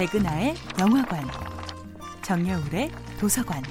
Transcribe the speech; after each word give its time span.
백은하의 0.00 0.54
영화관, 0.78 1.28
정여울의 2.22 2.90
도서관. 3.18 3.62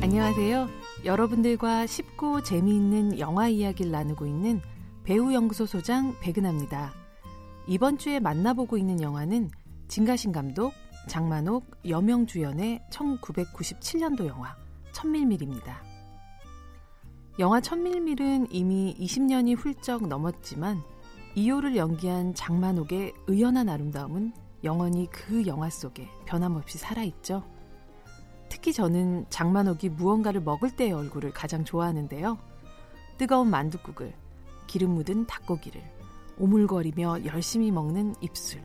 안녕하세요. 0.00 0.70
여러분들과 1.04 1.86
쉽고 1.86 2.42
재미있는 2.42 3.18
영화 3.18 3.48
이야기를 3.48 3.92
나누고 3.92 4.24
있는 4.24 4.62
배우연구소 5.04 5.66
소장 5.66 6.18
백은하입니다. 6.20 6.94
이번 7.66 7.98
주에 7.98 8.18
만나보고 8.18 8.78
있는 8.78 9.02
영화는 9.02 9.50
진가신 9.88 10.32
감독, 10.32 10.72
장만옥, 11.10 11.66
여명 11.90 12.26
주연의 12.26 12.80
1997년도 12.90 14.26
영화 14.26 14.56
천밀밀입니다. 14.92 15.91
영화 17.38 17.62
천밀밀은 17.62 18.48
이미 18.50 18.94
20년이 19.00 19.56
훌쩍 19.56 20.06
넘었지만 20.06 20.82
이효를 21.34 21.76
연기한 21.76 22.34
장만옥의 22.34 23.14
의연한 23.26 23.70
아름다움은 23.70 24.34
영원히 24.64 25.08
그 25.10 25.46
영화 25.46 25.70
속에 25.70 26.08
변함없이 26.26 26.76
살아있죠. 26.76 27.42
특히 28.50 28.74
저는 28.74 29.24
장만옥이 29.30 29.88
무언가를 29.88 30.42
먹을 30.42 30.70
때의 30.76 30.92
얼굴을 30.92 31.32
가장 31.32 31.64
좋아하는데요. 31.64 32.36
뜨거운 33.16 33.48
만둣국을, 33.48 34.12
기름 34.66 34.90
묻은 34.90 35.26
닭고기를, 35.26 35.82
오물거리며 36.38 37.24
열심히 37.24 37.70
먹는 37.70 38.14
입술. 38.20 38.62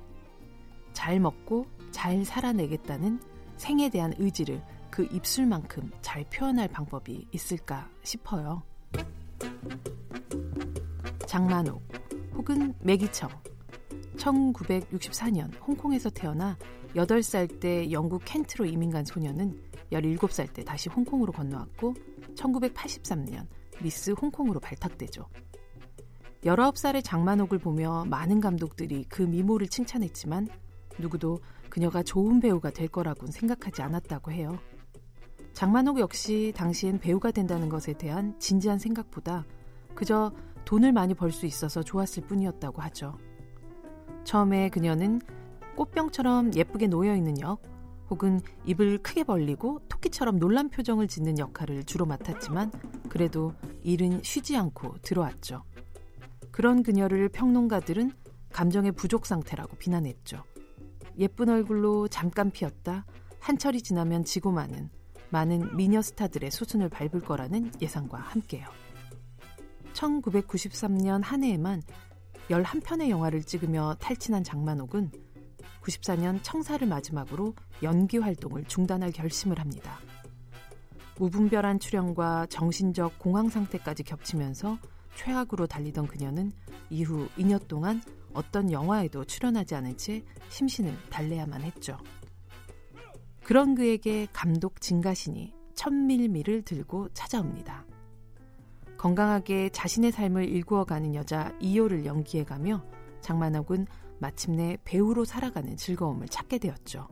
잘 0.91 1.21
먹고 1.21 1.67
잘 1.91 2.25
살아내겠다는 2.25 3.21
생에 3.55 3.89
대한 3.89 4.13
의지를 4.17 4.61
그 4.89 5.07
입술만큼 5.11 5.91
잘 6.01 6.23
표현할 6.29 6.67
방법이 6.67 7.27
있을까 7.31 7.89
싶어요. 8.03 8.63
장만옥 11.25 11.81
혹은 12.35 12.73
매기청 12.79 13.29
1964년 14.17 15.51
홍콩에서 15.65 16.09
태어나 16.09 16.57
8살 16.95 17.59
때 17.59 17.91
영국 17.91 18.23
켄트로 18.25 18.65
이민 18.65 18.89
간 18.89 19.05
소녀는 19.05 19.61
17살 19.91 20.53
때 20.53 20.63
다시 20.63 20.89
홍콩으로 20.89 21.31
건너왔고 21.31 21.93
1983년 22.35 23.45
미스 23.81 24.11
홍콩으로 24.11 24.59
발탁되죠. 24.59 25.27
19살의 26.43 27.03
장만옥을 27.03 27.59
보며 27.59 28.05
많은 28.05 28.39
감독들이 28.39 29.05
그 29.09 29.21
미모를 29.21 29.67
칭찬했지만 29.67 30.47
누구도 30.97 31.39
그녀가 31.69 32.01
좋은 32.03 32.39
배우가 32.39 32.71
될 32.71 32.87
거라고는 32.87 33.31
생각하지 33.31 33.81
않았다고 33.81 34.31
해요. 34.31 34.57
장만옥 35.57 35.97
역시 35.97 36.53
당시엔 36.55 36.99
배우가 36.99 37.31
된다는 37.31 37.67
것에 37.67 37.93
대한 37.93 38.39
진지한 38.39 38.77
생각보다 38.77 39.43
그저 39.95 40.31
돈을 40.65 40.91
많이 40.91 41.15
벌 41.15 41.31
수 41.31 41.47
있어서 41.47 41.81
좋았을 41.81 42.27
뿐이었다고 42.27 42.79
하죠. 42.83 43.17
처음에 44.23 44.69
그녀는 44.69 45.19
꽃병처럼 45.75 46.53
예쁘게 46.53 46.85
놓여 46.85 47.15
있는 47.15 47.39
역, 47.39 47.63
혹은 48.07 48.39
입을 48.65 48.99
크게 48.99 49.23
벌리고 49.23 49.79
토끼처럼 49.89 50.37
놀란 50.37 50.69
표정을 50.69 51.07
짓는 51.07 51.39
역할을 51.39 51.85
주로 51.85 52.05
맡았지만 52.05 52.71
그래도 53.09 53.55
일은 53.81 54.21
쉬지 54.21 54.55
않고 54.55 54.97
들어왔죠. 55.01 55.63
그런 56.51 56.83
그녀를 56.83 57.29
평론가들은 57.29 58.11
감정의 58.53 58.91
부족 58.91 59.25
상태라고 59.25 59.75
비난했죠. 59.77 60.43
예쁜 61.17 61.49
얼굴로 61.49 62.09
잠깐 62.09 62.51
피었다 62.51 63.07
한철이 63.39 63.81
지나면 63.81 64.23
지고 64.23 64.51
마는 64.51 64.91
많은 65.29 65.75
미녀 65.75 66.01
스타들의 66.01 66.51
수순을 66.51 66.89
밟을 66.89 67.21
거라는 67.21 67.71
예상과 67.81 68.17
함께요. 68.17 68.67
1993년 69.93 71.21
한 71.23 71.43
해에만 71.43 71.81
11편의 72.49 73.09
영화를 73.09 73.43
찍으며 73.43 73.95
탈진한 73.99 74.43
장만옥은 74.43 75.11
94년 75.81 76.39
청사를 76.43 76.85
마지막으로 76.87 77.55
연기 77.83 78.17
활동을 78.17 78.65
중단할 78.65 79.11
결심을 79.11 79.59
합니다. 79.59 79.99
무분별한 81.17 81.79
출연과 81.79 82.47
정신적 82.47 83.17
공황 83.19 83.49
상태까지 83.49 84.03
겹치면서 84.03 84.77
최악으로 85.15 85.65
달리던 85.65 86.07
그녀는 86.07 86.51
이후 86.89 87.27
2년 87.37 87.67
동안 87.67 88.01
어떤 88.33 88.71
영화에도 88.71 89.25
출연하지 89.25 89.75
않은 89.75 89.97
채 89.97 90.23
심신을 90.49 90.95
달래야만 91.09 91.63
했죠. 91.63 91.97
그런 93.47 93.75
그에게 93.75 94.27
감독 94.33 94.81
진가신이 94.81 95.53
천밀미를 95.73 96.63
들고 96.63 97.07
찾아옵니다. 97.13 97.85
건강하게 98.97 99.69
자신의 99.69 100.11
삶을 100.11 100.49
일구어가는 100.49 101.15
여자 101.15 101.55
이효를 101.61 102.05
연기해가며 102.05 102.83
장만옥은 103.21 103.87
마침내 104.19 104.77
배우로 104.83 105.23
살아가는 105.23 105.77
즐거움을 105.77 106.27
찾게 106.27 106.57
되었죠. 106.57 107.07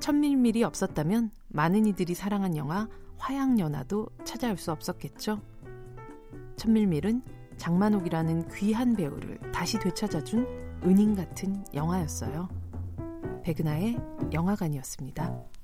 천밀밀이 0.00 0.62
없었다면 0.62 1.30
많은 1.48 1.86
이들이 1.86 2.14
사랑한 2.14 2.54
영화 2.58 2.86
화양연화도 3.16 4.08
찾아올 4.24 4.58
수 4.58 4.70
없었겠죠. 4.70 5.40
천밀밀은 6.56 7.22
장만옥이라는 7.56 8.48
귀한 8.50 8.94
배우를 8.94 9.50
다시 9.50 9.78
되찾아준 9.78 10.46
은인 10.84 11.14
같은 11.14 11.64
영화였어요. 11.72 12.65
백은하의 13.46 13.96
영화관이었습니다. 14.32 15.55